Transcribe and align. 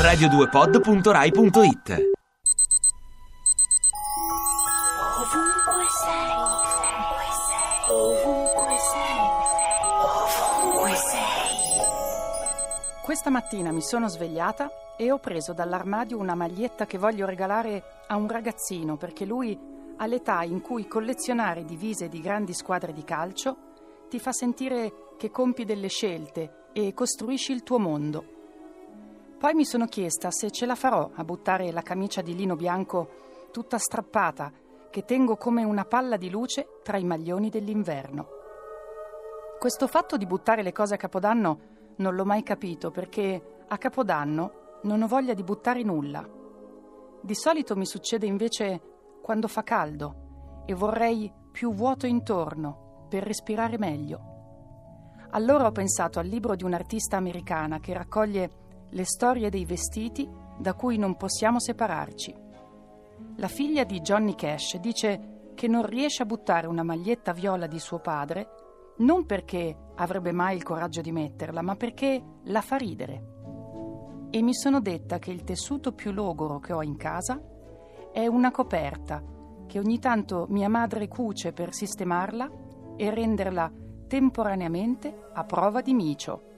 radio2pod.rai.it 0.00 1.88
Ovunque 5.20 5.84
sei, 6.00 6.30
ovunque 6.40 7.28
sei, 7.44 7.84
ovunque 7.90 8.76
sei, 8.90 9.20
ovunque 10.00 10.94
sei. 10.96 11.84
Questa 13.04 13.28
mattina 13.28 13.72
mi 13.72 13.82
sono 13.82 14.08
svegliata 14.08 14.70
e 14.96 15.12
ho 15.12 15.18
preso 15.18 15.52
dall'armadio 15.52 16.16
una 16.16 16.34
maglietta 16.34 16.86
che 16.86 16.96
voglio 16.96 17.26
regalare 17.26 17.82
a 18.06 18.16
un 18.16 18.26
ragazzino 18.26 18.96
perché 18.96 19.26
lui 19.26 19.54
ha 19.98 20.06
l'età 20.06 20.42
in 20.44 20.62
cui 20.62 20.88
collezionare 20.88 21.66
divise 21.66 22.08
di 22.08 22.22
grandi 22.22 22.54
squadre 22.54 22.94
di 22.94 23.04
calcio 23.04 23.54
ti 24.08 24.18
fa 24.18 24.32
sentire 24.32 25.14
che 25.18 25.30
compi 25.30 25.66
delle 25.66 25.88
scelte 25.88 26.70
e 26.72 26.94
costruisci 26.94 27.52
il 27.52 27.62
tuo 27.62 27.78
mondo. 27.78 28.39
Poi 29.40 29.54
mi 29.54 29.64
sono 29.64 29.86
chiesta 29.86 30.30
se 30.30 30.50
ce 30.50 30.66
la 30.66 30.74
farò 30.74 31.12
a 31.14 31.24
buttare 31.24 31.72
la 31.72 31.80
camicia 31.80 32.20
di 32.20 32.36
lino 32.36 32.56
bianco 32.56 33.48
tutta 33.50 33.78
strappata 33.78 34.52
che 34.90 35.06
tengo 35.06 35.38
come 35.38 35.64
una 35.64 35.86
palla 35.86 36.18
di 36.18 36.28
luce 36.28 36.80
tra 36.82 36.98
i 36.98 37.04
maglioni 37.04 37.48
dell'inverno. 37.48 38.26
Questo 39.58 39.86
fatto 39.86 40.18
di 40.18 40.26
buttare 40.26 40.62
le 40.62 40.72
cose 40.72 40.92
a 40.92 40.98
Capodanno 40.98 41.60
non 41.96 42.14
l'ho 42.14 42.26
mai 42.26 42.42
capito 42.42 42.90
perché 42.90 43.64
a 43.66 43.78
Capodanno 43.78 44.80
non 44.82 45.00
ho 45.00 45.06
voglia 45.06 45.32
di 45.32 45.42
buttare 45.42 45.82
nulla. 45.82 46.22
Di 47.22 47.34
solito 47.34 47.74
mi 47.76 47.86
succede 47.86 48.26
invece 48.26 48.80
quando 49.22 49.48
fa 49.48 49.62
caldo 49.62 50.64
e 50.66 50.74
vorrei 50.74 51.32
più 51.50 51.72
vuoto 51.72 52.04
intorno 52.06 53.06
per 53.08 53.22
respirare 53.22 53.78
meglio. 53.78 54.20
Allora 55.30 55.64
ho 55.64 55.72
pensato 55.72 56.18
al 56.18 56.26
libro 56.26 56.54
di 56.56 56.64
un'artista 56.64 57.16
americana 57.16 57.80
che 57.80 57.94
raccoglie 57.94 58.68
le 58.90 59.04
storie 59.04 59.50
dei 59.50 59.64
vestiti 59.64 60.28
da 60.58 60.74
cui 60.74 60.98
non 60.98 61.16
possiamo 61.16 61.58
separarci. 61.58 62.34
La 63.36 63.48
figlia 63.48 63.84
di 63.84 64.00
Johnny 64.00 64.34
Cash 64.34 64.76
dice 64.78 65.52
che 65.54 65.68
non 65.68 65.84
riesce 65.84 66.22
a 66.22 66.26
buttare 66.26 66.66
una 66.66 66.82
maglietta 66.82 67.32
viola 67.32 67.66
di 67.66 67.78
suo 67.78 67.98
padre 67.98 68.48
non 68.98 69.24
perché 69.24 69.74
avrebbe 69.96 70.32
mai 70.32 70.56
il 70.56 70.62
coraggio 70.62 71.00
di 71.00 71.12
metterla, 71.12 71.62
ma 71.62 71.74
perché 71.74 72.22
la 72.44 72.60
fa 72.60 72.76
ridere. 72.76 74.28
E 74.30 74.42
mi 74.42 74.54
sono 74.54 74.80
detta 74.80 75.18
che 75.18 75.30
il 75.30 75.42
tessuto 75.42 75.92
più 75.92 76.12
logoro 76.12 76.58
che 76.58 76.72
ho 76.72 76.82
in 76.82 76.96
casa 76.96 77.40
è 78.12 78.26
una 78.26 78.50
coperta 78.50 79.22
che 79.66 79.78
ogni 79.78 79.98
tanto 79.98 80.46
mia 80.50 80.68
madre 80.68 81.08
cuce 81.08 81.52
per 81.52 81.72
sistemarla 81.72 82.50
e 82.96 83.10
renderla 83.10 83.72
temporaneamente 84.06 85.28
a 85.32 85.44
prova 85.44 85.80
di 85.80 85.94
micio 85.94 86.49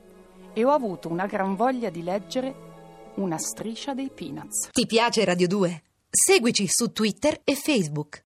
e 0.52 0.64
ho 0.64 0.70
avuto 0.70 1.08
una 1.08 1.26
gran 1.26 1.56
voglia 1.56 1.90
di 1.90 2.02
leggere 2.02 2.70
una 3.14 3.38
striscia 3.38 3.94
dei 3.94 4.10
Peanuts. 4.14 4.70
Ti 4.70 4.86
piace 4.86 5.24
Radio 5.24 5.46
2? 5.46 5.82
Seguici 6.10 6.66
su 6.68 6.92
Twitter 6.92 7.40
e 7.44 7.54
Facebook. 7.54 8.20